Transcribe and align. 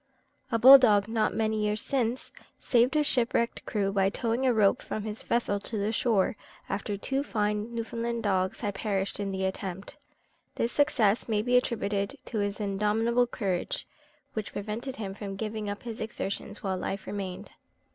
A 0.51 0.57
bull 0.57 0.79
dog, 0.79 1.07
not 1.07 1.35
many 1.35 1.57
years 1.63 1.79
since, 1.83 2.31
saved 2.59 2.95
a 2.95 3.03
shipwrecked 3.03 3.67
crew 3.67 3.91
by 3.91 4.09
towing 4.09 4.47
a 4.47 4.51
rope 4.51 4.81
from 4.81 5.03
the 5.03 5.13
vessel 5.13 5.59
to 5.59 5.77
the 5.77 5.91
shore, 5.93 6.35
after 6.67 6.97
two 6.97 7.21
fine 7.21 7.71
Newfoundland 7.75 8.23
dogs 8.23 8.61
had 8.61 8.73
perished 8.73 9.19
in 9.19 9.29
the 9.31 9.45
attempt. 9.45 9.97
This 10.55 10.71
success 10.71 11.27
may 11.29 11.43
be 11.43 11.55
attributed 11.55 12.17
to 12.25 12.39
his 12.39 12.59
indomitable 12.59 13.27
courage, 13.27 13.87
which 14.33 14.53
prevented 14.53 14.95
him 14.95 15.13
from 15.13 15.35
giving 15.35 15.69
up 15.69 15.83
his 15.83 16.01
exertions 16.01 16.63
while 16.63 16.77
life 16.77 17.05
remained. 17.05 17.51